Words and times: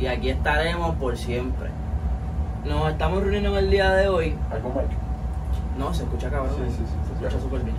y 0.00 0.06
aquí 0.06 0.30
estaremos 0.30 0.96
por 0.96 1.16
siempre. 1.16 1.70
Nos 2.64 2.90
estamos 2.90 3.22
reuniendo 3.22 3.50
en 3.50 3.64
el 3.64 3.70
día 3.70 3.92
de 3.92 4.08
hoy. 4.08 4.36
¿Algo 4.50 4.70
más? 4.70 4.84
No, 5.78 5.92
se 5.92 6.04
escucha 6.04 6.30
cabrón. 6.30 6.54
Sí, 6.56 6.62
sí, 6.70 6.82
sí, 6.86 7.06
Se 7.06 7.12
escucha 7.12 7.42
súper 7.42 7.60
bien. 7.60 7.76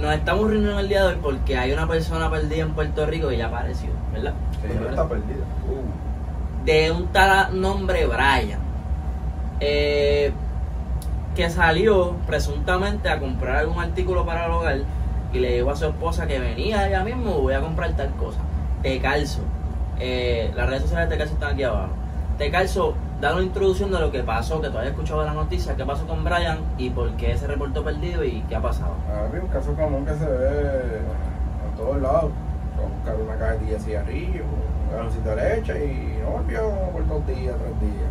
Nos 0.00 0.14
estamos 0.14 0.44
reuniendo 0.44 0.72
en 0.72 0.78
el 0.78 0.88
día 0.88 1.02
de 1.02 1.08
hoy 1.08 1.18
porque 1.22 1.56
hay 1.56 1.72
una 1.72 1.86
persona 1.86 2.30
perdida 2.30 2.62
en 2.62 2.72
Puerto 2.72 3.06
Rico 3.06 3.28
que 3.28 3.36
ya 3.36 3.46
apareció, 3.46 3.90
¿verdad? 4.12 4.34
Que 4.62 4.74
ya 4.74 4.90
está 4.90 5.08
perdida. 5.08 5.44
Uh. 5.68 6.64
de 6.64 6.90
un 6.90 7.06
tal 7.08 7.60
nombre 7.60 8.06
Brian, 8.06 8.60
eh, 9.60 10.32
que 11.34 11.50
salió 11.50 12.16
presuntamente 12.26 13.08
a 13.08 13.18
comprar 13.18 13.56
algún 13.56 13.80
artículo 13.80 14.26
para 14.26 14.46
el 14.46 14.52
hogar 14.52 14.78
y 15.32 15.38
le 15.38 15.54
dijo 15.54 15.70
a 15.70 15.76
su 15.76 15.86
esposa 15.86 16.26
que 16.26 16.38
venía 16.38 16.88
ya 16.88 17.04
mismo, 17.04 17.32
voy 17.40 17.54
a 17.54 17.60
comprar 17.60 17.92
tal 17.92 18.10
cosa. 18.14 18.38
Te 18.82 19.00
calzo. 19.00 19.40
Eh, 20.00 20.52
las 20.54 20.68
redes 20.68 20.82
sociales 20.82 21.08
de 21.08 21.16
Te 21.16 21.18
calzo 21.18 21.34
están 21.34 21.54
aquí 21.54 21.62
abajo. 21.64 21.92
Te 22.38 22.50
calzo, 22.50 22.94
da 23.20 23.34
una 23.34 23.42
introducción 23.42 23.90
de 23.90 23.98
lo 23.98 24.12
que 24.12 24.22
pasó, 24.22 24.60
que 24.60 24.70
tú 24.70 24.78
hayas 24.78 24.92
escuchado 24.92 25.20
de 25.20 25.26
la 25.26 25.34
noticia, 25.34 25.74
qué 25.74 25.84
pasó 25.84 26.06
con 26.06 26.22
Brian 26.22 26.58
y 26.78 26.90
por 26.90 27.10
qué 27.12 27.36
se 27.36 27.46
reportó 27.46 27.82
perdido 27.82 28.24
y 28.24 28.42
qué 28.48 28.56
ha 28.56 28.62
pasado. 28.62 28.94
Había 29.12 29.42
un 29.42 29.48
caso 29.48 29.74
común 29.74 30.06
que 30.06 30.14
se 30.14 30.24
ve 30.24 30.98
en 31.68 31.76
todos 31.76 32.00
lados. 32.00 32.30
Buscar 32.96 33.16
una 33.16 33.36
cajetilla 33.36 33.72
de 33.72 33.80
cigarrillos, 33.80 34.44
un 34.44 34.96
galoncito 34.96 35.30
de 35.30 35.36
leche 35.36 35.84
y 35.84 36.22
no 36.22 36.30
volvió 36.30 36.70
por 36.92 37.08
dos 37.08 37.26
días, 37.26 37.56
tres 37.58 37.80
días. 37.80 38.10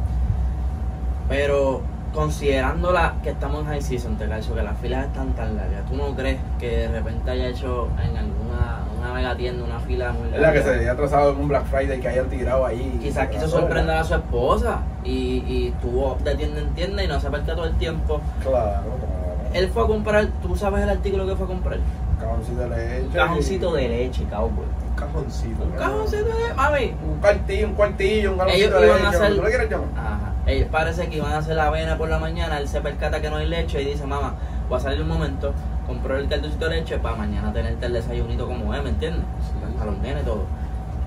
Pero 1.30 1.82
considerando 2.14 2.92
la, 2.92 3.16
que 3.24 3.30
estamos 3.30 3.62
en 3.62 3.68
high 3.68 3.82
season, 3.82 4.18
te 4.18 4.26
que 4.26 4.64
las 4.64 4.78
filas 4.80 5.06
están 5.06 5.34
tan 5.34 5.56
largas, 5.56 5.86
¿tú 5.90 5.96
no 5.96 6.16
crees 6.16 6.40
que 6.60 6.70
de 6.70 6.88
repente 6.90 7.32
haya 7.32 7.48
hecho 7.48 7.88
en 8.04 8.18
alguna 8.18 8.77
una 9.08 9.14
mega 9.14 9.36
tienda 9.36 9.64
una 9.64 9.80
fila 9.80 10.12
muy 10.12 10.26
Es 10.28 10.32
larga? 10.34 10.48
la 10.48 10.54
que 10.54 10.64
se 10.64 10.70
había 10.76 10.92
atrasado 10.92 11.32
en 11.32 11.38
un 11.40 11.48
Black 11.48 11.66
Friday 11.66 12.00
que 12.00 12.08
hayan 12.08 12.28
tirado 12.30 12.66
ahí. 12.66 13.00
Quizás 13.02 13.28
quiso 13.30 13.48
sorprender 13.48 13.96
a 13.96 14.04
su 14.04 14.16
esposa 14.16 14.80
y, 15.04 15.44
y 15.48 15.74
estuvo 15.76 16.18
de 16.24 16.36
tienda 16.36 16.60
en 16.62 16.70
tienda 16.76 17.04
y 17.04 17.08
no 17.08 17.20
se 17.20 17.30
percató 17.30 17.64
el 17.66 17.76
tiempo. 17.78 18.20
Claro, 18.42 18.56
claro. 18.82 19.18
Él 19.54 19.70
fue 19.70 19.84
a 19.84 19.88
comprar, 19.88 20.28
¿tú 20.42 20.56
sabes 20.56 20.84
el 20.84 20.90
artículo 20.90 21.26
que 21.26 21.36
fue 21.36 21.46
a 21.46 21.48
comprar? 21.50 21.78
Un 21.80 22.18
cajoncito 22.20 22.60
de 22.62 22.70
leche. 22.70 23.02
Un 23.06 23.12
cajoncito 23.14 23.74
de 23.74 23.88
leche, 23.90 24.24
cowboy. 24.30 24.66
Un 24.90 24.96
cajoncito. 24.96 25.64
Un 25.64 25.72
cajoncito 25.72 26.26
de 26.26 26.54
mami. 26.56 26.94
Un 27.08 27.20
cuartillo, 27.22 27.68
un 27.68 27.74
cuartillo, 27.76 28.34
un 28.34 28.42
Ellos 28.50 28.72
galoncito 28.72 28.80
de 28.82 28.88
iban 28.88 28.98
a 28.98 29.12
leche. 29.12 29.18
hacer- 29.24 29.36
¿Tú 29.36 29.42
le 29.44 29.50
quieres 29.50 29.70
llamar? 29.70 29.88
Ajá. 29.98 30.34
Ellos 30.48 30.68
parece 30.72 31.08
que 31.10 31.18
iban 31.18 31.32
a 31.34 31.38
hacer 31.38 31.56
la 31.56 31.68
avena 31.68 31.98
por 31.98 32.10
la 32.10 32.20
mañana, 32.20 32.58
él 32.60 32.68
se 32.68 32.82
percata 32.82 33.22
que 33.22 33.30
no 33.30 33.38
hay 33.38 33.48
leche 33.48 33.82
y 33.82 33.86
dice, 33.86 34.06
mamá, 34.06 34.34
voy 34.70 34.78
a 34.78 34.82
salir 34.82 35.02
un 35.02 35.08
momento, 35.10 35.54
compró 35.98 36.18
el 36.18 36.30
cartoncito 36.30 36.70
de 36.70 36.76
leche 36.76 36.98
para 37.00 37.16
mañana 37.16 37.52
tenerte 37.52 37.86
el 37.88 37.94
desayunito 37.94 38.48
como 38.48 38.74
es, 38.74 38.84
¿me 38.84 38.90
entiendes? 38.90 39.24
Sí. 39.42 39.82
A 39.82 39.86
los 39.86 39.98
nenes 39.98 40.24
todo. 40.24 40.46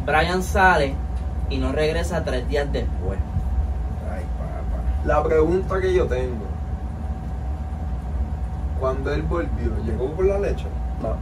Brian 0.05 0.43
sale 0.43 0.95
y 1.49 1.59
no 1.59 1.71
regresa 1.71 2.25
tres 2.25 2.49
días 2.49 2.67
después. 2.73 3.19
Ay, 4.13 4.25
papá. 4.37 4.83
La 5.05 5.23
pregunta 5.23 5.81
que 5.81 5.95
yo 5.95 6.07
tengo, 6.07 6.45
cuando 8.81 9.13
él 9.15 9.23
volvió, 9.23 9.77
¿llegó 9.85 10.11
por 10.11 10.25
la 10.25 10.39
leche? 10.41 10.67
No. 11.01 11.15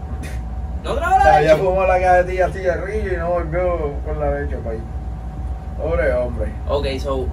¿No 0.82 0.96
trajo 0.96 1.18
la 1.18 1.40
leche? 1.40 1.56
fumó 1.56 1.84
la 1.84 2.00
cajetilla 2.00 2.48
cigarrillo 2.48 3.12
y 3.12 3.16
no 3.18 3.28
volvió 3.30 3.92
con 4.06 4.18
la 4.18 4.40
leche 4.40 4.56
ahí. 4.68 4.80
Pobre 5.76 6.12
hombre. 6.14 6.52
Ok, 6.68 6.86
so, 6.98 7.26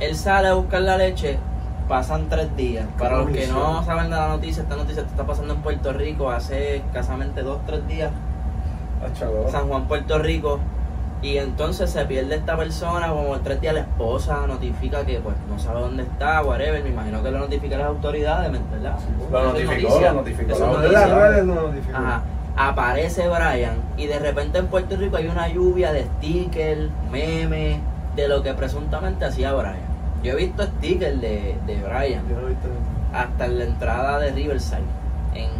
él 0.00 0.16
sale 0.16 0.48
a 0.48 0.54
buscar 0.54 0.82
la 0.82 0.98
leche, 0.98 1.38
pasan 1.88 2.28
tres 2.28 2.54
días. 2.56 2.86
Para 2.98 3.18
los 3.18 3.30
que 3.30 3.46
no 3.46 3.84
saben 3.84 4.10
de 4.10 4.16
la 4.16 4.28
noticia, 4.28 4.62
esta 4.62 4.76
noticia 4.76 5.02
está 5.02 5.24
pasando 5.24 5.54
en 5.54 5.60
Puerto 5.60 5.92
Rico 5.92 6.30
hace 6.30 6.76
escasamente 6.76 7.42
dos, 7.42 7.58
tres 7.66 7.86
días. 7.86 8.10
San 9.50 9.68
Juan, 9.68 9.88
Puerto 9.88 10.18
Rico. 10.18 10.60
Y 11.22 11.38
entonces 11.38 11.88
se 11.88 12.04
pierde 12.04 12.34
esta 12.34 12.56
persona, 12.56 13.08
como 13.08 13.38
tres 13.40 13.60
días 13.60 13.74
la 13.74 13.80
esposa 13.80 14.44
notifica 14.48 15.06
que 15.06 15.20
pues 15.20 15.36
no 15.48 15.56
sabe 15.56 15.80
dónde 15.80 16.02
está, 16.02 16.42
whatever, 16.42 16.82
me 16.82 16.90
imagino 16.90 17.22
que 17.22 17.30
lo 17.30 17.38
notifica 17.38 17.76
a 17.76 17.78
las 17.78 17.88
autoridades, 17.88 18.50
¿verdad? 18.72 18.98
Lo 19.30 19.44
notificó, 19.44 20.00
lo 20.00 20.12
notificó. 20.14 20.78
Las 20.90 21.10
redes 21.10 21.46
lo 21.46 21.54
notificó. 21.54 21.96
Ajá. 21.96 22.22
Aparece 22.56 23.28
Brian 23.28 23.76
y 23.96 24.06
de 24.06 24.18
repente 24.18 24.58
en 24.58 24.66
Puerto 24.66 24.96
Rico 24.96 25.16
hay 25.16 25.28
una 25.28 25.46
lluvia 25.46 25.92
de 25.92 26.06
stickers, 26.18 26.90
memes, 27.12 27.78
de 28.16 28.28
lo 28.28 28.42
que 28.42 28.52
presuntamente 28.54 29.24
hacía 29.24 29.52
Brian. 29.52 29.91
Yo 30.22 30.32
he 30.32 30.36
visto 30.36 30.62
stickers 30.64 31.20
de, 31.20 31.56
de 31.66 31.74
Brian 31.82 32.22
Yo 32.28 32.36
no 32.40 32.46
he 32.46 32.50
visto 32.50 32.68
hasta 33.12 33.44
en 33.46 33.58
la 33.58 33.64
entrada 33.64 34.18
de 34.20 34.30
Riverside, 34.32 34.80
en, 35.34 35.50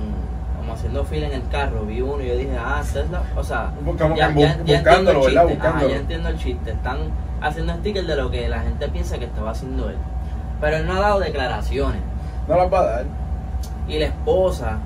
como 0.56 0.73
haciendo 0.73 1.05
fila 1.05 1.27
en 1.27 1.34
el 1.34 1.49
carro, 1.49 1.84
vi 1.84 2.00
uno 2.00 2.23
y 2.23 2.28
yo 2.28 2.37
dije, 2.37 2.56
ah, 2.59 2.81
esta 2.83 3.01
es 3.01 3.11
la, 3.11 3.22
o 3.37 3.45
sea, 3.45 3.72
Buscamos 3.84 4.17
ya, 4.17 4.28
ya- 4.33 4.56
ya 4.65 4.78
entiendo 4.78 5.11
el 5.11 5.17
chiste, 5.21 5.59
ya 5.89 5.97
entiendo 5.97 6.28
el 6.31 6.39
chiste, 6.39 6.71
están 6.71 6.99
haciendo 7.43 7.75
stickers 7.75 8.06
de 8.06 8.17
lo 8.17 8.31
que 8.31 8.49
la 8.49 8.61
gente 8.61 8.89
piensa 8.89 9.19
que 9.19 9.25
estaba 9.27 9.51
haciendo 9.51 9.91
él, 9.91 9.97
pero 10.61 10.77
él 10.78 10.87
no 10.87 10.95
ha 10.95 11.01
dado 11.01 11.21
declaraciones, 11.21 12.01
No 12.49 12.56
las 12.56 12.72
va 12.72 12.78
a 12.81 12.84
dar. 12.84 13.05
y 13.89 13.99
la 13.99 14.06
esposa, 14.06 14.78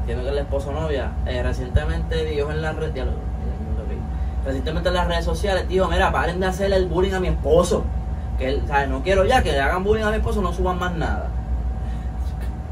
entiendo 0.00 0.22
que 0.22 0.28
es 0.28 0.34
la 0.36 0.40
esposa 0.42 0.68
o 0.70 0.72
novia, 0.72 1.10
eh, 1.26 1.42
recientemente 1.42 2.24
dijo 2.26 2.50
en 2.52 2.62
lo- 2.62 2.72
lo 2.74 2.86
vi. 2.86 3.96
recientemente 4.44 4.88
en 4.90 4.94
las 4.94 5.08
redes 5.08 5.24
sociales, 5.24 5.66
dijo, 5.68 5.88
mira, 5.88 6.12
paren 6.12 6.38
de 6.38 6.46
hacerle 6.46 6.76
el 6.76 6.86
bullying 6.86 7.14
a 7.14 7.18
mi 7.20 7.28
esposo, 7.28 7.82
que 8.36 8.48
él, 8.48 8.62
¿sabes? 8.66 8.88
no 8.88 9.02
quiero 9.02 9.24
ya 9.24 9.42
que 9.42 9.52
le 9.52 9.60
hagan 9.60 9.84
bullying 9.84 10.04
a 10.04 10.10
mi 10.10 10.16
esposo, 10.16 10.42
no 10.42 10.52
suban 10.52 10.78
más 10.78 10.94
nada. 10.94 11.28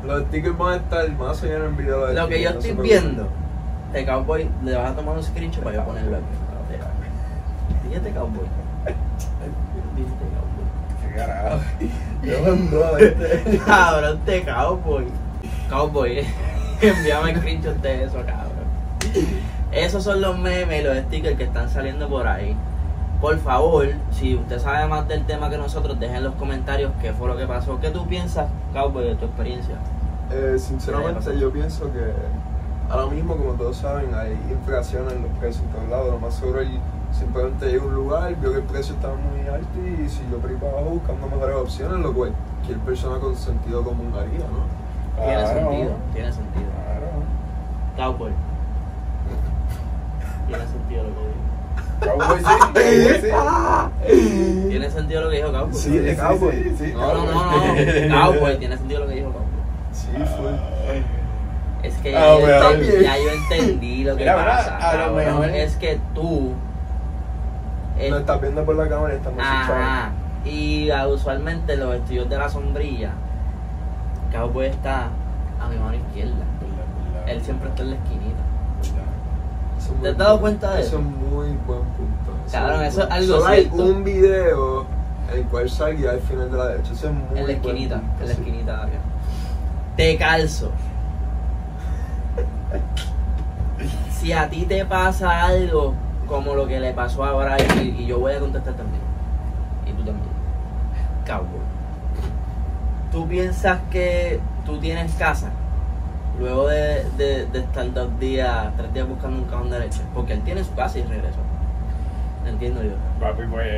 Los 0.04 0.22
stickers 0.24 0.58
van 0.58 0.72
a 0.72 0.76
estar 0.76 1.10
más 1.12 1.42
allá 1.42 1.56
en 1.56 1.62
el 1.62 1.72
video. 1.72 2.06
de 2.06 2.14
Lo 2.14 2.28
que 2.28 2.42
yo 2.42 2.50
estoy 2.50 2.74
no 2.74 2.82
viendo, 2.82 3.28
este 3.86 4.04
cowboy, 4.04 4.48
le 4.62 4.74
vas 4.74 4.90
a 4.90 4.94
tomar 4.94 5.16
un 5.16 5.22
screenshot 5.22 5.64
para 5.64 5.76
yo 5.76 5.84
ponerlo 5.84 6.16
aquí. 6.16 6.24
Fíjate 7.88 8.10
cowboy. 8.10 8.46
Fíjate 9.94 10.24
cowboy. 10.34 11.08
Qué 11.08 11.14
carajo. 11.16 11.60
Yo 12.22 12.52
ando, 12.52 12.98
este. 12.98 13.58
Cabrón, 13.66 14.18
este 14.18 14.44
cowboy. 14.44 15.06
Cowboy, 15.70 16.26
envíame 16.82 17.36
screenshot 17.36 17.76
de 17.76 18.04
eso, 18.04 18.16
cabrón. 18.26 18.64
Esos 19.72 20.04
son 20.04 20.20
los 20.20 20.38
memes 20.38 20.80
y 20.80 20.84
los 20.84 20.96
stickers 20.98 21.36
que 21.36 21.44
están 21.44 21.70
saliendo 21.70 22.08
por 22.08 22.26
ahí. 22.26 22.56
Por 23.24 23.38
favor, 23.38 23.86
si 24.10 24.34
usted 24.34 24.58
sabe 24.58 24.86
más 24.86 25.08
del 25.08 25.24
tema 25.24 25.48
que 25.48 25.56
nosotros, 25.56 25.98
dejen 25.98 26.16
en 26.16 26.24
los 26.24 26.34
comentarios 26.34 26.92
qué 27.00 27.14
fue 27.14 27.26
lo 27.26 27.38
que 27.38 27.46
pasó. 27.46 27.80
¿Qué 27.80 27.88
tú 27.88 28.06
piensas, 28.06 28.50
cowboy, 28.74 29.02
de 29.02 29.14
tu 29.14 29.24
experiencia? 29.24 29.76
Eh, 30.30 30.58
sinceramente, 30.58 31.38
yo 31.38 31.50
pienso 31.50 31.90
que 31.90 32.12
ahora 32.90 33.06
mismo, 33.06 33.34
como 33.34 33.52
todos 33.52 33.78
saben, 33.78 34.14
hay 34.14 34.32
inflación 34.50 35.08
en 35.10 35.22
los 35.22 35.30
precios 35.40 35.64
en 35.64 35.70
todos 35.70 35.88
lados. 35.88 36.10
Lo 36.10 36.18
más 36.18 36.34
seguro, 36.34 36.60
él 36.60 36.78
simplemente 37.18 37.70
llegó 37.70 37.86
a 37.86 37.88
un 37.88 37.94
lugar, 37.94 38.36
vio 38.36 38.52
que 38.52 38.58
el 38.58 38.64
precio 38.64 38.94
estaba 38.94 39.14
muy 39.14 39.48
alto 39.48 39.78
y 39.78 40.06
siguió 40.06 40.36
por 40.36 40.50
ahí 40.50 40.56
para 40.56 40.72
abajo 40.72 40.90
buscando 40.90 41.26
mejores 41.26 41.56
opciones, 41.56 42.00
lo 42.00 42.12
cual 42.12 42.32
cualquier 42.56 42.78
persona 42.80 43.18
con 43.20 43.34
sentido 43.36 43.82
común 43.82 44.12
haría, 44.20 44.44
¿no? 44.48 45.24
Tiene 45.24 45.42
Claro. 45.42 45.70
sentido, 45.70 45.92
tiene 46.12 46.30
sentido. 46.30 46.66
Claro. 47.96 48.12
Cowboy. 48.12 48.32
Tiene 50.46 50.66
sentido 50.66 51.04
lo 51.04 51.08
que 51.08 51.20
dijo. 51.20 51.53
Cowboy 52.04 52.38
sí, 52.38 52.44
cowboy 53.30 54.12
sí. 54.12 54.68
Tiene 54.68 54.90
sentido 54.90 55.22
lo 55.22 55.30
que 55.30 55.36
dijo 55.36 55.52
Cowboy. 55.52 55.74
Sí, 55.74 55.90
sí, 56.10 56.16
Cowboy. 56.16 56.52
sí, 56.62 56.74
sí, 56.78 56.92
No, 56.94 57.14
no, 57.14 57.24
no, 57.26 57.32
cowboy. 57.50 58.08
no. 58.08 58.20
Cowboy, 58.32 58.58
tiene 58.58 58.76
sentido 58.76 59.00
lo 59.00 59.06
que 59.08 59.14
dijo 59.14 59.30
Cowboy. 59.32 59.44
Sí, 59.92 60.06
fue. 60.36 61.02
Es 61.88 61.94
que 61.98 62.16
Ah, 62.16 62.20
ya, 62.20 62.34
yo, 62.34 62.40
bueno, 62.40 62.70
ent- 62.70 62.78
bien. 62.80 63.02
ya 63.02 63.16
yo 63.18 63.30
entendí 63.30 64.04
lo 64.04 64.16
que 64.16 64.22
Mira, 64.22 64.36
pasa. 64.44 64.76
a 64.90 65.06
lo 65.06 65.12
mejor- 65.14 65.50
Es 65.50 65.76
que 65.76 66.00
tú. 66.14 66.52
el- 67.98 68.10
Lo 68.10 68.18
estás 68.18 68.40
viendo 68.40 68.64
por 68.64 68.74
la 68.76 68.88
cámara 68.88 69.14
y 69.14 69.16
estamos 69.18 69.38
Ajá. 69.40 70.10
Y 70.46 70.90
ah, 70.90 71.06
usualmente 71.08 71.76
los 71.76 71.94
estudios 71.94 72.28
de 72.28 72.38
la 72.38 72.48
sombrilla, 72.48 73.10
Cowboy 74.32 74.66
está 74.66 75.08
a 75.60 75.68
mi 75.68 75.76
mano 75.76 75.94
izquierda. 75.94 76.44
Él 77.26 77.40
siempre 77.42 77.68
está 77.68 77.82
en 77.82 77.90
la 77.90 77.96
esquinita. 77.96 78.42
Eso 79.84 79.92
¿Te 80.02 80.08
has 80.08 80.16
dado 80.16 80.40
cuenta 80.40 80.74
de 80.74 80.80
eso? 80.80 80.88
Eso 80.88 80.98
es 80.98 81.04
muy 81.04 81.46
buen 81.66 81.80
punto. 81.80 82.32
Cabrón, 82.50 82.82
eso 82.84 83.02
es 83.04 83.10
algo 83.10 83.34
Solo 83.34 83.46
hay 83.46 83.62
cierto. 83.62 83.82
un 83.84 84.04
video 84.04 84.86
en 85.30 85.38
el 85.38 85.44
cual 85.46 85.68
salía 85.70 86.10
al 86.12 86.20
final 86.20 86.50
de 86.50 86.56
la 86.56 86.66
derecha. 86.68 86.92
Eso 86.92 87.08
es 87.08 87.12
muy 87.14 87.22
En 87.28 87.34
la 87.34 87.40
buen 87.42 87.50
esquinita, 87.56 87.96
punto, 88.00 88.22
en 88.22 88.28
la 88.28 88.34
sí. 88.34 88.40
esquinita 88.40 88.82
acá. 88.82 88.98
Te 89.96 90.16
calzo. 90.16 90.70
Si 94.10 94.32
a 94.32 94.48
ti 94.48 94.64
te 94.64 94.86
pasa 94.86 95.42
algo 95.44 95.92
como 96.26 96.54
lo 96.54 96.66
que 96.66 96.80
le 96.80 96.92
pasó 96.94 97.24
a 97.24 97.32
Brian, 97.34 97.86
y, 97.86 98.02
y 98.02 98.06
yo 98.06 98.18
voy 98.20 98.32
a 98.32 98.40
contestar 98.40 98.72
también, 98.72 99.02
y 99.86 99.90
tú 99.90 99.98
también, 100.02 100.26
cowboy, 101.26 101.60
¿tú 103.12 103.28
piensas 103.28 103.80
que 103.90 104.40
tú 104.64 104.78
tienes 104.78 105.12
casa 105.16 105.50
luego 106.38 106.68
de, 106.68 107.04
de- 107.16 107.46
de 107.46 107.58
estar 107.60 107.92
dos 107.92 108.18
días, 108.18 108.68
tres 108.76 108.92
días 108.94 109.08
buscando 109.08 109.38
un 109.38 109.44
cajón 109.44 109.70
de 109.70 109.80
leche? 109.80 110.00
Porque 110.14 110.32
él 110.34 110.40
tiene 110.42 110.64
su 110.64 110.74
casa 110.74 110.98
y 110.98 111.02
regresó. 111.02 111.38
Entiendo 112.46 112.82
yo. 112.82 112.92
Papi, 113.20 113.42
pues. 113.50 113.68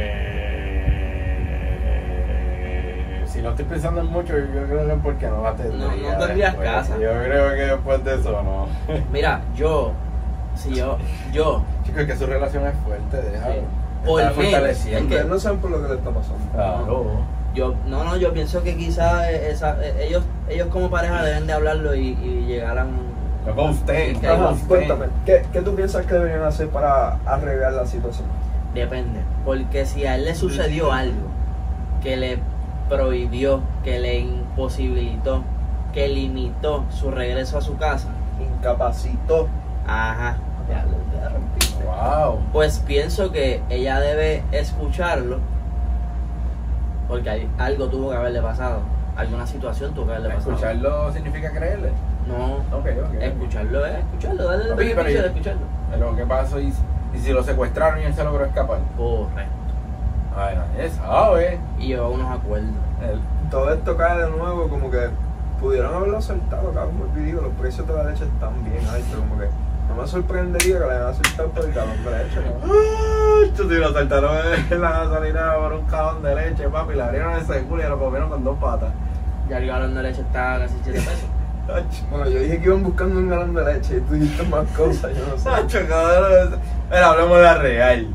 Si 3.32 3.42
no 3.42 3.50
estoy 3.50 3.64
pensando 3.66 4.00
en 4.00 4.06
mucho, 4.06 4.32
yo 4.38 4.46
creo 4.46 4.86
que 4.86 4.92
es 4.94 5.00
porque 5.02 5.26
no 5.26 5.42
va 5.42 5.50
a 5.50 5.56
tener. 5.56 5.74
No, 5.74 5.94
no 5.94 6.18
tendrías 6.18 6.54
casa. 6.54 6.94
Yo 6.94 7.10
creo 7.24 7.50
que 7.54 7.60
después 7.62 8.04
de 8.04 8.14
eso, 8.14 8.42
no. 8.42 8.66
Mira, 9.12 9.42
yo, 9.54 9.92
si 10.54 10.74
yo, 10.74 10.96
yo, 11.32 11.62
Chicos, 11.84 12.00
es 12.02 12.06
que 12.06 12.16
su 12.16 12.26
relación 12.26 12.66
es 12.66 12.74
fuerte, 12.84 13.20
déjalo. 13.30 13.54
Sí. 13.54 13.60
Por 14.06 14.22
fortaleciendo. 14.32 15.14
Es 15.14 15.22
que- 15.22 15.28
no 15.28 15.38
saben 15.38 15.58
por 15.58 15.70
lo 15.70 15.82
que 15.82 15.88
le 15.88 15.94
está 15.96 16.10
pasando. 16.10 16.38
Claro. 16.52 17.06
Yo, 17.56 17.74
no, 17.86 18.04
no, 18.04 18.16
yo 18.16 18.32
pienso 18.32 18.62
que 18.62 18.76
quizás 18.76 19.28
esa- 19.30 19.82
eh, 19.84 20.06
ellos, 20.06 20.22
ellos 20.48 20.68
como 20.68 20.90
pareja 20.90 21.22
deben 21.24 21.46
de 21.46 21.54
hablarlo 21.54 21.94
y, 21.94 22.08
y 22.22 22.44
llegar 22.46 22.78
a 22.78 22.84
un... 22.84 23.06
No 23.46 23.54
con 23.56 23.70
usted. 23.70 24.22
Ajá, 24.24 24.50
usted. 24.50 24.66
cuéntame, 24.68 25.06
¿qué, 25.24 25.44
¿qué 25.52 25.62
tú 25.62 25.74
piensas 25.74 26.04
que 26.04 26.14
deberían 26.14 26.42
hacer 26.42 26.68
para 26.68 27.14
arreglar 27.24 27.72
la 27.72 27.86
situación? 27.86 28.26
Depende, 28.74 29.20
porque 29.44 29.86
si 29.86 30.04
a 30.04 30.16
él 30.16 30.26
le 30.26 30.34
sucedió 30.34 30.92
algo 30.92 31.28
que 32.02 32.16
le 32.18 32.38
prohibió, 32.90 33.62
que 33.82 33.98
le 34.00 34.18
imposibilitó, 34.18 35.42
que 35.94 36.08
limitó 36.08 36.84
su 36.90 37.10
regreso 37.10 37.56
a 37.56 37.62
su 37.62 37.76
casa, 37.78 38.08
Incapacitó. 38.38 39.48
ajá, 39.86 40.36
ya 40.68 40.84
lo- 40.84 41.18
ya. 41.18 42.26
Wow. 42.26 42.40
pues 42.52 42.80
pienso 42.80 43.32
que 43.32 43.62
ella 43.70 43.98
debe 44.00 44.42
escucharlo, 44.52 45.38
porque 47.08 47.30
hay- 47.30 47.50
algo 47.58 47.88
tuvo 47.88 48.10
que 48.10 48.16
haberle 48.16 48.40
pasado, 48.42 48.80
alguna 49.16 49.46
situación 49.46 49.92
tuvo 49.94 50.06
que 50.06 50.12
haberle 50.12 50.34
pasado. 50.34 50.50
Escucharlo 50.52 51.12
significa 51.12 51.50
creerle. 51.50 51.90
No, 52.26 52.56
Ok, 52.76 52.86
ok. 53.06 53.14
escucharlo 53.22 53.86
es 53.86 53.98
escucharlo, 53.98 54.44
darle 54.44 54.64
el 54.70 54.74
beneficio 54.76 55.10
yo- 55.12 55.22
de 55.22 55.28
escucharlo. 55.28 55.62
Pero 55.90 56.16
¿qué 56.16 56.26
pasó? 56.26 56.60
¿Y, 56.60 56.72
y 57.14 57.18
si 57.18 57.32
lo 57.32 57.42
secuestraron 57.44 58.00
y 58.00 58.04
él 58.04 58.14
se 58.14 58.24
logró 58.24 58.44
escapar? 58.44 58.78
Correcto. 58.96 59.52
Ay, 60.36 60.56
nadie 60.56 60.90
sabe. 60.90 61.58
Y 61.78 61.86
llevó 61.88 62.10
unos 62.10 62.30
acuerdos. 62.30 62.70
El- 63.02 63.20
Todo 63.50 63.72
esto 63.72 63.96
cae 63.96 64.18
de 64.22 64.30
nuevo, 64.30 64.68
como 64.68 64.90
que 64.90 65.08
pudieron 65.60 65.94
haberlo 65.94 66.20
soltado, 66.20 66.72
cabrón, 66.72 66.96
porque 66.98 67.20
digo, 67.20 67.40
los 67.42 67.52
precios 67.52 67.86
de 67.86 67.94
la 67.94 68.02
leche 68.04 68.24
están 68.24 68.52
bien 68.64 68.84
altos, 68.86 69.14
como 69.20 69.38
que 69.40 69.46
no 69.88 69.94
me 70.02 70.06
sorprendería 70.06 70.78
que 70.78 70.84
le 70.86 70.92
hayan 70.92 71.14
soltado 71.14 71.48
por 71.50 71.64
el 71.64 71.72
galón 71.72 72.04
de 72.04 72.10
leche, 72.10 72.34
cabrón. 72.42 73.54
Tú 73.56 73.68
si 73.68 73.74
lo 73.76 73.92
saltaron 73.92 74.36
en 74.70 74.80
la 74.80 74.90
gasolina 74.90 75.54
por 75.56 75.72
un 75.74 75.84
cajón 75.86 76.22
de 76.22 76.34
leche, 76.34 76.68
papi, 76.68 76.94
le 76.94 77.02
abrieron 77.02 77.32
el 77.34 77.46
seguro 77.46 77.82
y 77.82 77.88
lo 77.88 77.98
comieron 77.98 78.28
con 78.30 78.44
dos 78.44 78.58
patas. 78.58 78.90
Ya 79.48 79.58
el 79.58 79.66
galón 79.66 79.94
de 79.94 80.02
leche 80.02 80.20
está 80.22 80.58
casi 80.58 80.74
7 80.84 80.98
pesos. 80.98 81.24
Bueno, 82.10 82.28
yo 82.28 82.38
dije 82.40 82.58
que 82.60 82.66
iban 82.68 82.82
buscando 82.84 83.18
un 83.18 83.28
galón 83.28 83.54
de 83.54 83.64
leche 83.64 83.96
y 83.96 84.00
tú 84.00 84.14
dijiste 84.14 84.42
más 84.44 84.66
cosas, 84.76 85.10
yo 85.16 85.26
no 85.26 85.36
sé. 85.36 85.42
Sacho, 85.42 85.78
cabrón. 85.88 86.60
Mira, 86.90 87.10
hablemos 87.10 87.36
de 87.38 87.42
la 87.42 87.54
real. 87.54 88.06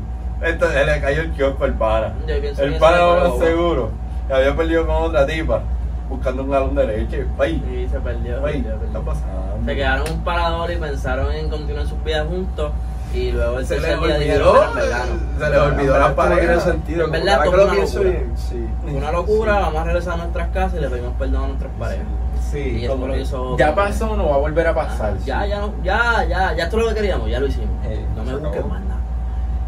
Esto, 0.42 0.70
se 0.70 0.84
le 0.84 1.00
cayó 1.00 1.20
el 1.22 1.30
kiosco 1.32 1.64
al 1.64 1.74
pana. 1.74 2.14
Yo 2.26 2.40
pienso 2.40 2.62
El 2.62 2.70
ese 2.70 2.78
fue 2.78 2.90
más 2.90 3.28
bobo. 3.28 3.44
seguro. 3.44 3.90
Que 4.26 4.34
había 4.34 4.56
perdido 4.56 4.86
con 4.86 4.96
otra 4.96 5.26
tipa. 5.26 5.62
Buscando 6.12 6.42
un 6.44 6.50
galón 6.50 6.74
de 6.74 6.86
leche. 6.86 7.26
Ay, 7.38 7.62
Y 7.84 7.88
se 7.88 7.98
perdió. 8.00 8.44
ay, 8.46 8.52
se 8.54 8.62
¿qué 8.62 8.68
está 8.68 8.78
perdió. 8.80 9.02
pasando? 9.04 9.58
Se 9.66 9.74
quedaron 9.74 10.10
un 10.10 10.24
parador 10.24 10.70
y 10.70 10.76
pensaron 10.76 11.32
en 11.32 11.48
continuar 11.48 11.86
sus 11.86 12.02
vidas 12.04 12.26
juntos. 12.28 12.72
Y 13.14 13.30
luego 13.30 13.58
el 13.58 13.66
Se 13.66 13.74
les 13.74 13.82
tercer 13.82 13.98
día 14.00 14.14
olvidó. 14.16 14.18
dijeron, 14.24 14.54
"Mira, 14.54 14.68
en 14.68 14.74
verdad 14.74 15.04
no". 15.06 15.44
Se 15.44 15.50
les 15.50 15.58
olvidó 15.60 15.92
la 15.98 16.08
Esto 16.08 16.08
no 16.08 16.16
pareja. 16.16 16.60
sentido, 16.60 16.98
En 17.04 17.10
como 17.10 17.12
verdad, 17.24 17.34
ahora 17.34 17.50
que 17.50 17.56
lo 17.56 17.64
una 17.64 17.72
pienso 17.74 17.98
locura. 17.98 18.18
bien, 18.18 18.32
sí. 18.36 18.66
Fue 18.82 18.92
una 18.92 19.12
locura, 19.12 19.52
vamos 19.58 19.80
a 19.80 19.84
regresar 19.84 20.12
a 20.14 20.16
nuestras 20.16 20.48
casas 20.48 20.78
y 20.78 20.80
le 20.80 20.88
pedimos 20.88 21.12
perdón 21.18 21.44
a 21.44 21.46
nuestras 21.48 21.72
parejas. 21.78 22.06
Sí, 22.50 22.58
Y 22.58 22.84
eso 22.84 22.92
como 22.94 23.06
lo 23.08 23.12
que 23.14 23.20
hizo- 23.20 23.56
ya 23.58 23.74
pasó, 23.74 24.16
no 24.16 24.28
va 24.30 24.34
a 24.34 24.38
volver 24.38 24.66
a 24.66 24.74
pasar. 24.74 25.16
Ya, 25.26 25.46
ya, 25.46 25.60
no, 25.60 25.72
ya, 25.82 26.24
ya, 26.28 26.54
ya 26.54 26.64
esto 26.64 26.76
es 26.78 26.82
lo 26.84 26.88
que 26.90 26.94
queríamos, 26.96 27.28
ya 27.30 27.40
lo 27.40 27.46
hicimos. 27.46 27.68
Eh, 27.84 28.04
no 28.16 28.22
me 28.24 28.28
se 28.30 28.36
busques 28.36 28.52
acabó. 28.58 28.68
más 28.68 28.80
nada. 28.82 29.00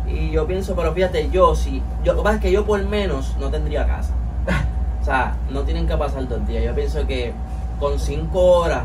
Y 0.06 0.30
yo 0.30 0.46
pienso, 0.46 0.74
pero 0.74 0.92
fíjate, 0.92 1.28
yo 1.30 1.54
sí, 1.54 1.82
yo, 2.02 2.12
lo 2.12 2.18
que 2.20 2.24
pasa 2.24 2.36
es 2.36 2.42
que 2.42 2.52
yo 2.52 2.64
por 2.64 2.82
menos 2.84 3.36
no 3.38 3.50
tendría 3.50 3.86
casa. 3.86 4.12
O 5.04 5.06
sea, 5.06 5.36
no 5.50 5.60
tienen 5.64 5.86
que 5.86 5.94
pasar 5.98 6.26
dos 6.26 6.46
días. 6.46 6.64
Yo 6.64 6.74
pienso 6.74 7.06
que 7.06 7.34
con 7.78 8.00
cinco 8.00 8.40
horas 8.60 8.84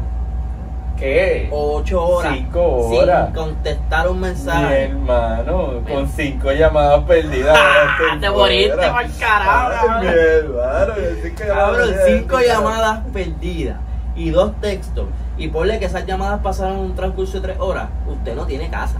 ¿Qué? 0.98 1.48
o 1.50 1.78
ocho 1.78 2.06
horas 2.06 2.34
Cinco 2.36 2.62
horas. 2.62 3.28
sin 3.28 3.36
contestar 3.36 4.10
un 4.10 4.20
Mi 4.20 4.28
mensaje. 4.28 4.84
hermano, 4.84 5.76
Mira. 5.86 5.96
con 5.96 6.10
cinco 6.10 6.52
llamadas 6.52 7.04
perdidas. 7.06 7.58
¡Ah! 7.58 8.18
Te 8.20 8.30
moriste 8.30 8.76
pa'l 8.76 9.10
carajo, 9.18 9.88
mi 10.02 10.08
hermano, 10.08 10.94
cinco 11.24 11.40
llamadas 11.46 11.48
Cabrón, 11.48 11.88
perdidas. 11.88 12.06
cinco 12.06 12.40
llamadas 12.42 13.00
perdidas 13.14 13.78
y 14.18 14.30
dos 14.32 14.52
textos. 14.60 15.06
Y 15.38 15.48
ponle 15.48 15.80
que 15.80 15.86
esas 15.86 16.06
llamadas 16.06 16.42
pasaron 16.42 16.80
en 16.80 16.84
un 16.84 16.96
transcurso 16.96 17.40
de 17.40 17.48
tres 17.48 17.60
horas. 17.62 17.88
Usted 18.10 18.36
no 18.36 18.46
tiene 18.46 18.70
casa. 18.70 18.98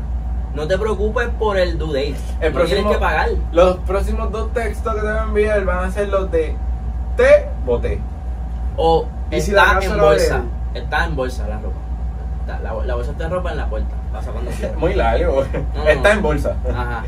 No 0.56 0.66
te 0.70 0.78
preocupes 0.78 1.28
por 1.38 1.58
el 1.58 1.78
due 1.78 1.88
date. 2.12 2.22
El 2.40 2.54
no 2.54 2.60
próximo- 2.60 2.76
tienes 2.80 2.94
que 2.94 3.00
pagar. 3.02 3.30
Los 3.52 3.76
próximos 3.80 4.32
dos 4.32 4.54
textos 4.54 4.96
que 4.96 5.02
te 5.02 5.06
voy 5.08 5.18
a 5.18 5.24
enviar 5.24 5.66
van 5.66 5.84
a 5.84 5.92
ser 5.92 6.08
los 6.08 6.32
de 6.32 6.56
boté. 7.66 8.00
O 8.78 9.06
¿Y 9.32 9.42
si 9.42 9.52
la 9.52 9.64
está 9.64 9.74
casa 9.80 9.94
en 9.94 10.00
bolsa. 10.02 10.42
Está 10.74 11.06
en 11.06 11.16
bolsa 11.16 11.48
la 11.48 11.58
ropa. 11.60 11.76
Está- 12.42 12.60
la, 12.60 12.74
la 12.86 12.96
bolsa 12.96 13.12
está 13.12 13.26
en 13.26 13.32
ropa 13.32 13.52
en 13.52 13.58
la 13.58 13.68
puerta. 13.68 13.96
Pasa 14.12 14.32
cuando 14.32 14.52
quiera. 14.52 14.74
Muy 14.78 14.94
largo. 14.96 15.44
No, 15.76 15.84
Está 15.88 16.10
no. 16.10 16.16
en 16.16 16.22
bolsa. 16.22 16.56
Ajá. 16.70 17.04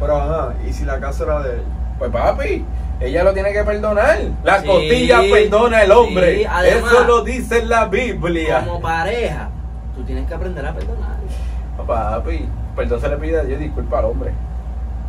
Pero 0.00 0.16
ajá, 0.16 0.54
y 0.68 0.72
si 0.72 0.84
la 0.84 0.98
casa 1.00 1.24
era 1.24 1.40
de 1.42 1.54
él. 1.54 1.62
Pues 1.98 2.10
papi, 2.10 2.64
ella 3.00 3.22
lo 3.24 3.32
tiene 3.32 3.52
que 3.52 3.62
perdonar. 3.62 4.18
La 4.42 4.60
Sí, 4.60 4.66
costilla 4.66 5.20
perdona 5.20 5.82
el 5.82 5.92
hombre. 5.92 6.38
sí, 6.38 6.44
además- 6.44 6.92
Eso 6.92 7.04
lo 7.04 7.22
dice 7.22 7.58
en 7.60 7.68
la 7.68 7.86
Biblia. 7.86 8.64
Como 8.66 8.80
pareja, 8.80 9.48
tú 9.94 10.02
tienes 10.02 10.26
que 10.26 10.34
aprender 10.34 10.66
a 10.66 10.72
perdonar. 10.74 11.14
Papi, 11.86 12.48
perdón 12.76 13.00
se 13.00 13.08
le 13.08 13.16
pide 13.16 13.40
a 13.40 13.44
Dios 13.44 13.60
disculpa 13.60 13.98
al 14.00 14.06
hombre. 14.06 14.32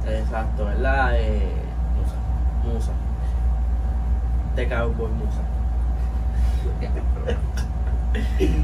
Exacto, 0.07 0.65
¿verdad? 0.65 1.11
Eh, 1.15 1.47
Musa. 1.97 2.15
Musa. 2.75 2.91
De 4.55 4.67
Cowboy 4.67 5.09
Musa. 5.11 5.41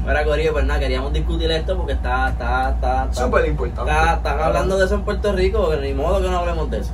Ahora, 0.06 0.24
Corillo, 0.24 0.52
pues 0.52 0.64
nada, 0.64 0.80
queríamos 0.80 1.12
discutir 1.12 1.50
esto 1.50 1.76
porque 1.76 1.92
está, 1.92 2.30
está, 2.30 2.70
está, 2.70 3.04
está, 3.04 3.24
Súper 3.26 3.46
importante. 3.46 3.90
está- 3.90 4.14
están 4.14 4.40
hablando 4.40 4.78
de 4.78 4.86
eso 4.86 4.94
en 4.94 5.02
Puerto 5.02 5.32
Rico, 5.32 5.70
ni 5.80 5.92
modo 5.92 6.22
que 6.22 6.28
no 6.30 6.38
hablemos 6.38 6.70
de 6.70 6.78
eso. 6.78 6.92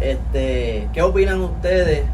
Este, 0.00 0.88
¿qué 0.92 1.02
opinan 1.02 1.40
ustedes? 1.42 2.04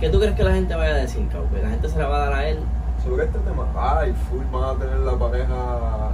¿Qué 0.00 0.10
tú 0.10 0.18
crees 0.20 0.34
que 0.34 0.44
la 0.44 0.52
gente 0.52 0.74
vaya 0.74 0.92
a 0.92 0.98
decir, 0.98 1.26
Cowboy? 1.30 1.62
¿La 1.62 1.70
gente 1.70 1.88
se 1.88 1.98
la 1.98 2.08
va 2.08 2.16
a 2.16 2.20
dar 2.26 2.32
a 2.34 2.48
él? 2.48 2.58
Que 3.04 3.22
este 3.22 3.38
tema, 3.40 3.66
ay, 3.76 4.12
full 4.28 4.44
van 4.50 4.76
a 4.76 4.78
tener 4.78 4.96
la 5.00 5.12
pareja 5.12 5.54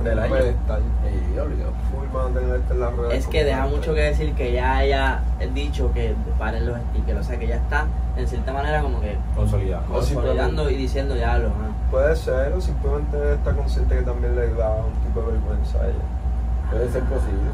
Del 0.02 0.18
año. 0.18 0.34
pedestal. 0.34 0.82
Sí, 1.04 1.38
obligado. 1.38 1.72
Full 1.90 2.08
van 2.12 2.32
a 2.32 2.38
tener 2.40 2.56
este 2.56 2.74
en 2.74 2.80
la 2.80 2.90
rueda. 2.90 3.14
Es 3.14 3.26
que 3.28 3.44
deja 3.44 3.66
mucho 3.66 3.94
que 3.94 4.00
decir 4.02 4.34
que 4.34 4.52
ya 4.52 4.76
haya 4.78 5.22
dicho 5.54 5.92
que 5.94 6.14
paren 6.38 6.66
los 6.66 6.76
stickers, 6.90 7.20
o 7.20 7.22
sea 7.22 7.38
que 7.38 7.46
ya 7.46 7.56
está 7.56 7.86
en 8.16 8.26
cierta 8.28 8.52
manera 8.52 8.82
como 8.82 9.00
que 9.00 9.16
Consolidado. 9.36 9.84
Consolidando 9.86 10.68
y 10.68 10.76
diciendo 10.76 11.16
ya 11.16 11.38
lo. 11.38 11.50
Puede 11.90 12.14
ser, 12.16 12.52
o 12.52 12.60
simplemente 12.60 13.34
está 13.34 13.52
consciente 13.52 13.96
que 13.96 14.02
también 14.02 14.34
le 14.36 14.52
da 14.54 14.70
un 14.70 14.92
tipo 15.06 15.20
de 15.22 15.32
vergüenza 15.32 15.78
a 15.78 15.84
ella. 15.86 16.70
Puede 16.70 16.88
ser 16.90 17.02
posible. 17.04 17.50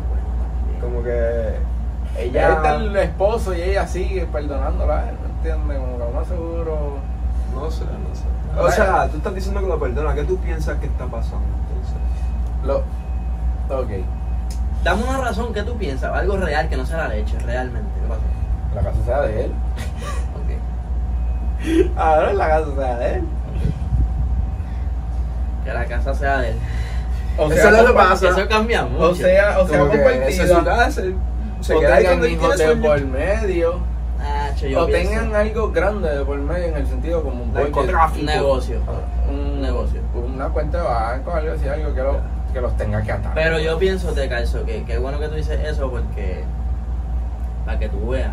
Como 0.80 1.02
que 1.02 1.56
Ella 2.18 2.22
ella. 2.48 2.52
está 2.54 2.74
el 2.76 2.96
esposo 2.96 3.54
y 3.54 3.60
ella 3.62 3.86
sigue 3.86 4.26
perdonándola, 4.26 5.12
¿no 5.22 5.28
entiendes? 5.36 5.78
Como 5.78 5.92
que 5.92 5.98
lo 6.04 6.10
más 6.10 6.26
seguro. 6.26 7.15
No 7.56 7.70
sé, 7.70 7.84
no 7.84 8.14
sé. 8.14 8.60
O 8.60 8.70
sea, 8.70 9.08
tú 9.08 9.16
estás 9.16 9.34
diciendo 9.34 9.60
que 9.60 9.66
lo 9.66 9.80
perdona. 9.80 10.14
¿Qué 10.14 10.24
tú 10.24 10.36
piensas 10.38 10.78
que 10.78 10.86
está 10.86 11.06
pasando 11.06 11.46
entonces? 11.68 11.96
Lo. 12.64 12.78
Ok. 13.74 13.90
Dame 14.84 15.02
una 15.02 15.18
razón, 15.18 15.52
¿qué 15.52 15.62
tú 15.62 15.76
piensas? 15.76 16.12
Algo 16.14 16.36
real 16.36 16.68
que 16.68 16.76
no 16.76 16.86
sea 16.86 16.98
la 16.98 17.08
leche, 17.08 17.38
realmente. 17.40 17.88
¿Qué 18.00 18.08
pasó? 18.08 18.20
La 18.74 18.82
casa 18.82 19.04
sea 19.04 19.20
de 19.22 19.44
él. 19.46 19.52
Ok. 20.36 21.96
Ahora 21.96 22.32
la 22.34 22.48
casa 22.48 22.74
sea 22.76 22.96
de 22.98 23.14
él. 23.14 23.24
Que 25.64 25.72
la 25.72 25.84
casa 25.86 26.14
sea 26.14 26.38
de 26.38 26.50
él. 26.50 26.56
O 27.38 27.50
Eso 27.50 27.68
es 27.68 27.82
lo 27.82 27.86
que 27.86 27.92
pasa. 27.94 28.28
Eso 28.28 28.48
cambia 28.48 28.84
mucho. 28.84 29.10
O 29.10 29.14
sea, 29.14 29.58
o 29.58 29.66
sea, 29.66 29.78
que 29.78 29.88
compartida. 29.88 30.28
esa 30.28 30.42
es 30.44 30.50
su 30.50 30.64
casa, 30.64 31.02
se 31.60 31.74
o 31.74 31.80
queda 31.80 31.94
ahí 31.96 32.32
hijos 32.32 32.54
tiene 32.56 32.74
de 32.74 32.80
por 32.80 33.00
medio. 33.06 33.95
Yo 34.62 34.82
o 34.82 34.86
pienso- 34.86 35.10
tengan 35.10 35.34
algo 35.34 35.70
grande 35.70 36.08
de 36.18 36.24
por 36.24 36.38
medio 36.38 36.64
en 36.68 36.76
el 36.76 36.86
sentido 36.86 37.22
como 37.22 37.42
un 37.42 37.48
un 37.50 37.54
negocio. 37.54 38.80
un 39.28 39.34
Un 39.34 39.60
negocio. 39.60 40.00
Una 40.14 40.48
cuenta 40.48 40.78
de 40.82 40.84
banco, 40.88 41.30
algo 41.32 41.52
así, 41.52 41.68
algo 41.68 41.94
que, 41.94 42.02
lo- 42.02 42.20
que 42.52 42.60
los 42.60 42.76
tenga 42.76 43.02
que 43.02 43.12
atar. 43.12 43.32
Pero 43.34 43.58
yo 43.60 43.78
pienso, 43.78 44.12
te 44.12 44.28
calzo, 44.28 44.64
que 44.64 44.84
qué 44.84 44.98
bueno 44.98 45.18
que 45.18 45.28
tú 45.28 45.34
dices 45.34 45.60
eso 45.60 45.90
porque 45.90 46.42
para 47.64 47.78
que 47.78 47.88
tú 47.88 48.08
veas 48.08 48.32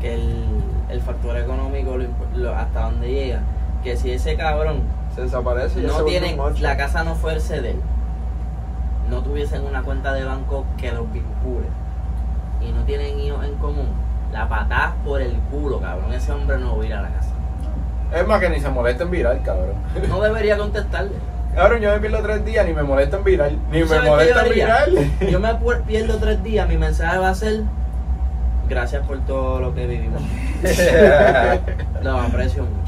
que 0.00 0.14
el, 0.14 0.44
el 0.90 1.00
factor 1.00 1.36
económico 1.38 1.96
lo 2.34 2.54
hasta 2.54 2.82
donde 2.82 3.08
llega, 3.10 3.40
que 3.82 3.96
si 3.96 4.10
ese 4.10 4.36
cabrón 4.36 4.80
Se 5.14 5.22
desaparece 5.22 5.80
no 5.82 5.98
ocho. 6.44 6.62
la 6.62 6.76
casa 6.76 7.04
no 7.04 7.14
fuese 7.14 7.60
de 7.62 7.70
él, 7.70 7.80
no 9.08 9.20
tuviesen 9.22 9.64
una 9.64 9.82
cuenta 9.82 10.12
de 10.12 10.24
banco 10.24 10.64
que 10.76 10.90
los 10.92 11.10
vincule 11.12 11.66
y 12.60 12.72
no 12.72 12.82
tienen 12.84 13.18
hijos 13.20 13.44
en 13.44 13.54
común, 13.56 13.86
la 14.34 14.48
patás 14.48 14.94
por 15.04 15.22
el 15.22 15.32
culo, 15.48 15.80
cabrón, 15.80 16.12
ese 16.12 16.32
hombre 16.32 16.58
no 16.58 16.76
va 16.76 16.82
a 16.82 16.86
ir 16.86 16.94
a 16.94 17.02
la 17.02 17.08
casa. 17.10 17.30
Es 18.12 18.26
más 18.26 18.40
que 18.40 18.50
ni 18.50 18.58
se 18.58 18.68
molesta 18.68 19.04
en 19.04 19.10
viral, 19.12 19.40
cabrón. 19.44 19.76
No 20.08 20.20
debería 20.20 20.58
contestarle. 20.58 21.12
Cabrón, 21.54 21.80
yo 21.80 21.92
me 21.92 22.00
pierdo 22.00 22.20
tres 22.20 22.44
días, 22.44 22.66
ni 22.66 22.72
me 22.72 22.82
molesta 22.82 23.18
en 23.18 23.24
viral. 23.24 23.58
Ni 23.70 23.82
¿Tú 23.82 23.88
me 23.90 24.00
molesta 24.00 24.44
en 24.44 24.52
viral. 24.52 25.10
Yo 25.30 25.38
me 25.38 25.54
pierdo 25.86 26.18
tres 26.18 26.42
días, 26.42 26.68
mi 26.68 26.76
mensaje 26.76 27.16
va 27.16 27.28
a 27.28 27.34
ser 27.36 27.62
gracias 28.68 29.06
por 29.06 29.18
todo 29.20 29.60
lo 29.60 29.72
que 29.72 29.86
vivimos. 29.86 30.20
Lo 32.02 32.18
aprecio 32.18 32.64
mucho. 32.64 32.83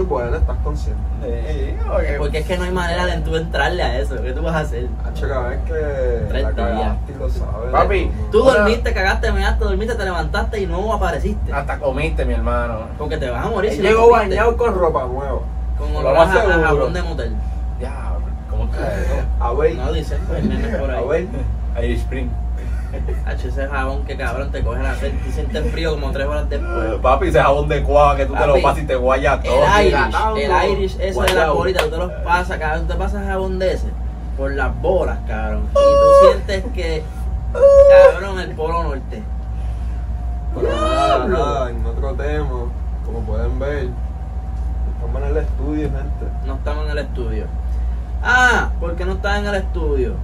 Eso 0.00 0.06
es 0.06 0.08
bueno, 0.08 0.36
estás 0.36 0.56
consciente. 0.64 1.02
Sí, 1.22 1.76
oye, 1.94 2.16
Porque 2.18 2.38
es 2.38 2.46
que 2.46 2.56
no 2.56 2.64
hay 2.64 2.70
manera 2.72 3.04
de 3.04 3.18
tú 3.18 3.36
entrarle 3.36 3.82
a 3.82 3.98
eso. 3.98 4.16
¿Qué 4.22 4.32
tú 4.32 4.40
vas 4.42 4.54
a 4.54 4.60
hacer? 4.60 4.86
Hacho, 5.06 5.28
cada 5.28 5.48
vez 5.48 5.58
que 5.66 5.74
Tres 6.28 6.42
la 6.42 6.50
días. 6.52 6.54
cagaste 6.56 7.12
y 7.12 7.18
lo 7.18 7.28
sabes. 7.28 7.70
Papi, 7.70 8.10
Tú 8.32 8.42
dormiste, 8.42 8.94
cagaste, 8.94 9.30
measte, 9.30 9.62
dormiste, 9.64 9.94
te 9.96 10.04
levantaste 10.06 10.60
y 10.62 10.66
no 10.66 10.94
apareciste. 10.94 11.52
hasta 11.52 11.78
comiste, 11.78 12.24
mi 12.24 12.32
hermano. 12.32 12.78
Porque 12.96 13.18
te 13.18 13.28
vas 13.28 13.44
a 13.44 13.50
morir 13.50 13.72
si 13.72 13.78
no 13.82 13.94
comiste. 13.94 14.10
bañado 14.36 14.56
con 14.56 14.74
ropa 14.74 15.04
nueva. 15.04 15.40
Con 15.78 15.92
Lo 15.92 15.98
olor 15.98 16.16
a, 16.16 16.22
a 16.22 16.26
jabón 16.66 16.92
de 16.94 17.02
motel. 17.02 17.34
Diablo, 17.78 18.26
¿cómo 18.48 18.70
que? 18.70 18.78
A 19.38 19.52
ver, 19.52 19.74
No 19.76 19.92
dicen, 19.92 20.18
pues, 20.28 20.44
nenes 20.44 20.76
por 20.78 20.90
a 20.90 20.96
ahí. 20.98 21.04
ver. 21.74 21.84
Irish 21.84 21.98
Spring. 22.00 22.30
H 23.26 23.48
ese 23.48 23.66
jabón 23.66 24.04
que 24.04 24.16
cabrón 24.16 24.50
te 24.50 24.62
coge 24.62 24.82
la 24.82 24.94
sed 24.96 25.12
y 25.28 25.32
sientes 25.32 25.70
frío 25.70 25.92
como 25.92 26.10
tres 26.10 26.26
horas 26.26 26.48
después. 26.48 26.94
Papi, 27.00 27.28
ese 27.28 27.40
jabón 27.40 27.68
de 27.68 27.82
cuava 27.82 28.16
que 28.16 28.26
tú 28.26 28.34
te 28.34 28.46
lo 28.46 28.60
pasas 28.60 28.82
y 28.82 28.86
te 28.86 28.96
guayas 28.96 29.42
todo. 29.42 29.64
El 29.76 29.86
Irish, 29.86 30.14
el 30.36 30.70
Irish, 30.72 30.94
ese 30.94 31.04
de 31.04 31.14
las 31.14 31.14
guayao. 31.14 31.54
bolitas, 31.54 31.84
tú 31.84 31.90
te 31.90 31.96
los 31.96 32.12
pasas, 32.24 32.58
cabrón, 32.58 32.88
te 32.88 32.94
pasas 32.94 33.26
jabón 33.26 33.58
de 33.58 33.72
ese 33.72 33.88
por 34.40 34.54
las 34.54 34.74
bolas, 34.80 35.18
cabrón. 35.26 35.68
Y 35.70 35.74
tú 35.74 36.26
sientes 36.26 36.64
que, 36.72 37.02
cabrón, 38.12 38.40
el 38.40 38.50
polo 38.52 38.82
norte. 38.84 39.22
Pero 40.54 40.68
nada, 40.68 41.26
nada, 41.26 41.70
en 41.70 41.84
otro 41.84 42.14
tema, 42.14 42.48
como 43.04 43.20
pueden 43.20 43.58
ver, 43.58 43.88
estamos 44.94 45.22
en 45.22 45.28
el 45.28 45.36
estudio, 45.36 45.90
gente. 45.90 46.26
No 46.46 46.54
estamos 46.54 46.84
en 46.86 46.90
el 46.90 46.98
estudio. 46.98 47.44
Ah, 48.22 48.70
¿por 48.80 48.96
qué 48.96 49.04
no 49.04 49.12
estás 49.12 49.40
en 49.40 49.46
el 49.46 49.54
estudio? 49.56 50.14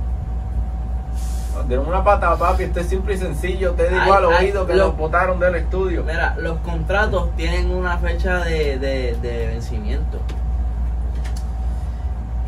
Dieron 1.69 1.87
una 1.87 2.05
pata, 2.05 2.37
papi, 2.37 2.65
esto 2.65 2.81
es 2.81 2.87
simple 2.89 3.15
y 3.15 3.19
sencillo. 3.19 3.73
Te 3.73 3.89
digo 3.89 4.13
al 4.13 4.25
oído 4.27 4.67
que 4.67 4.75
lo- 4.75 4.87
los 4.89 4.97
botaron 4.97 5.41
del 5.41 5.55
estudio. 5.57 6.03
Mira, 6.05 6.35
los 6.39 6.59
contratos 6.59 7.35
tienen 7.37 7.71
una 7.71 7.99
fecha 7.99 8.39
de, 8.45 8.79
de, 8.79 9.17
de 9.21 9.47
vencimiento. 9.49 10.19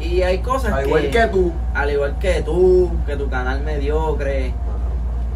Y 0.00 0.22
hay 0.22 0.38
cosas 0.38 0.72
Al 0.72 0.82
que, 0.82 0.88
igual 0.88 1.10
que 1.10 1.26
tú. 1.26 1.52
al 1.74 1.90
igual 1.90 2.16
que 2.20 2.42
tú, 2.42 2.90
que 3.06 3.16
tu 3.16 3.28
canal 3.28 3.60
mediocre 3.62 4.54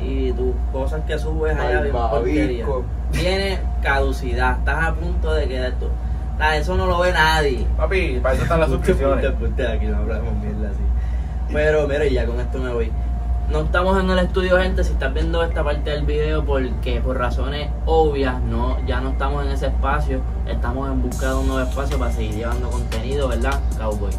y 0.01 0.33
tus 0.33 0.55
cosas 0.73 1.01
que 1.07 1.19
subes 1.19 1.57
allá 1.59 1.81
bien 1.83 1.93
porquería, 1.93 2.67
tiene 3.11 3.59
caducidad. 3.83 4.59
Estás 4.59 4.85
a 4.89 4.95
punto 4.95 5.35
de 5.35 5.49
que 5.49 5.67
esto. 5.67 5.91
Ah, 6.39 6.57
eso 6.57 6.77
no 6.77 6.87
lo 6.87 7.01
ve 7.01 7.13
nadie. 7.13 7.67
Papi, 7.77 8.19
para 8.23 8.35
eso 8.35 8.45
están 8.45 8.61
las 8.61 8.69
suscripciones. 8.71 9.25
Aquí, 9.27 9.87
no 9.87 9.97
hablamos 9.99 10.33
mierda 10.37 10.71
así. 10.71 10.81
Pero, 11.53 11.87
mira, 11.87 12.05
y 12.07 12.15
ya 12.15 12.25
con 12.27 12.41
esto 12.41 12.59
me 12.59 12.73
voy. 12.73 12.91
No 13.53 13.61
estamos 13.61 14.01
en 14.01 14.09
el 14.11 14.19
estudio, 14.19 14.59
gente. 14.59 14.83
Si 14.83 14.93
estás 14.93 15.13
viendo 15.13 15.43
esta 15.45 15.63
parte 15.63 15.91
del 15.91 16.07
video, 16.07 16.43
porque 16.45 17.01
por 17.03 17.19
razones 17.19 17.69
obvias, 17.85 18.41
no, 18.43 18.79
ya 18.87 19.01
no 19.01 19.11
estamos 19.11 19.45
en 19.45 19.53
ese 19.53 19.67
espacio. 19.67 20.21
Estamos 20.47 20.89
en 20.91 21.03
busca 21.03 21.29
de 21.31 21.35
un 21.37 21.49
nuevo 21.49 21.69
espacio 21.69 21.99
para 21.99 22.13
seguir 22.13 22.35
llevando 22.35 22.71
contenido, 22.71 23.29
¿verdad, 23.29 23.61
Cowboy? 23.79 24.11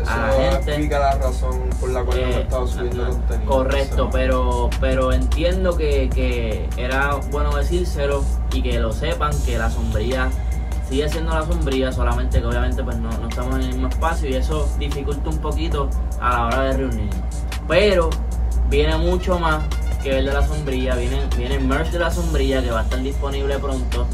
Eso 0.00 0.10
A 0.10 0.16
la 0.26 0.32
gente. 0.32 0.70
explica 0.72 0.98
la 0.98 1.14
razón 1.18 1.60
por 1.80 1.90
la 1.90 2.02
cual 2.04 2.18
no 2.20 2.26
Eh, 2.26 2.36
he 2.36 2.40
estado 2.42 2.66
subiendo 2.66 3.02
ajá, 3.02 3.12
contenido. 3.12 3.50
Correcto, 3.50 4.08
pero 4.12 4.70
pero 4.80 5.12
entiendo 5.12 5.76
que, 5.76 6.10
que 6.10 6.68
era 6.76 7.14
bueno 7.30 7.54
decírselo 7.56 8.22
y 8.52 8.62
que 8.62 8.78
lo 8.78 8.92
sepan 8.92 9.32
que 9.46 9.56
la 9.58 9.70
sombría 9.70 10.28
sigue 10.88 11.08
siendo 11.08 11.32
la 11.32 11.46
sombría, 11.46 11.92
solamente 11.92 12.40
que 12.40 12.46
obviamente 12.46 12.82
pues 12.84 12.96
no, 12.98 13.10
no 13.10 13.28
estamos 13.28 13.54
en 13.56 13.62
el 13.62 13.68
mismo 13.68 13.88
espacio 13.88 14.28
y 14.28 14.34
eso 14.34 14.68
dificulta 14.78 15.30
un 15.30 15.38
poquito 15.38 15.88
a 16.20 16.30
la 16.30 16.46
hora 16.46 16.62
de 16.64 16.76
reunirnos. 16.76 17.16
Pero 17.68 18.10
viene 18.72 18.96
mucho 18.96 19.38
más 19.38 19.62
que 20.02 20.18
el 20.18 20.24
de 20.24 20.32
la 20.32 20.44
sombría, 20.44 20.94
viene, 20.94 21.20
viene 21.36 21.58
merch 21.58 21.90
de 21.90 21.98
la 21.98 22.10
sombría 22.10 22.62
que 22.62 22.70
va 22.70 22.80
a 22.80 22.82
estar 22.84 23.00
disponible 23.02 23.58
pronto. 23.58 24.06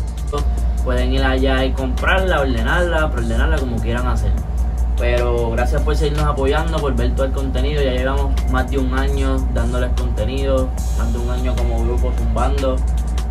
Pueden 0.85 1.13
ir 1.13 1.23
allá 1.23 1.65
y 1.65 1.73
comprarla, 1.73 2.41
ordenarla, 2.41 3.09
preordenarla 3.11 3.57
como 3.59 3.81
quieran 3.81 4.09
hacer. 4.09 4.33
Pero 4.99 5.53
gracias 5.53 5.81
por 5.83 5.95
seguirnos 5.95 6.27
apoyando, 6.27 6.79
por 6.79 6.95
ver 6.97 7.15
todo 7.15 7.27
el 7.27 7.33
contenido. 7.33 7.83
Ya 7.83 7.93
llevamos 7.93 8.33
más 8.51 8.69
de 8.69 8.79
un 8.79 8.99
año 8.99 9.39
dándoles 9.55 9.91
contenido, 9.91 10.69
más 10.99 11.13
de 11.13 11.19
un 11.21 11.31
año 11.31 11.55
como 11.55 11.85
grupo 11.85 12.13
zumbando. 12.19 12.77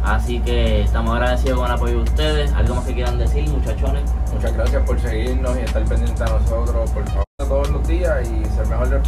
Así 0.04 0.40
que 0.40 0.82
estamos 0.82 1.14
agradecidos 1.14 1.58
con 1.58 1.68
el 1.68 1.74
apoyo 1.74 1.96
de 1.96 2.04
ustedes. 2.04 2.54
¿Algo 2.54 2.76
más 2.76 2.86
que 2.86 2.94
quieran 2.94 3.18
decir, 3.18 3.50
muchachones? 3.50 4.04
Muchas 4.38 4.54
gracias 4.54 4.84
por 4.84 5.02
seguirnos 5.02 5.58
y 5.58 5.62
estar 5.62 5.84
pendientes 5.86 6.22
a 6.22 6.26
nosotros, 6.26 6.92
por 6.92 7.04
favor, 7.10 7.24
todos 7.40 7.70
los 7.72 7.88
días 7.88 8.22
y 8.22 8.46
ser, 8.56 8.68
mejor, 8.68 9.02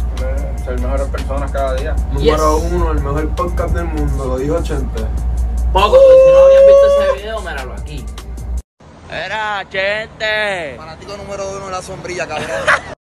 ser 0.64 0.80
mejores 0.80 1.06
personas 1.06 1.52
cada 1.52 1.74
día. 1.74 1.94
Número 2.10 2.58
Yes. 2.58 2.72
uno, 2.72 2.90
el 2.90 3.00
mejor 3.00 3.28
podcast 3.36 3.72
del 3.72 3.84
mundo, 3.84 4.24
lo 4.24 4.38
dijo 4.38 4.60
Chente. 4.60 5.04
Poco, 5.72 5.92
porque 5.92 6.16
si 6.24 6.32
no 6.32 6.38
habían 6.46 6.66
visto 6.66 6.86
ese 7.04 7.22
video, 7.22 7.40
míralo 7.42 7.74
aquí. 7.74 8.04
Era, 9.08 9.64
gente. 9.70 10.74
Fanático 10.76 11.16
número 11.16 11.48
uno 11.48 11.66
de 11.66 11.70
la 11.70 11.82
sombrilla, 11.82 12.26
cabrón. 12.26 12.48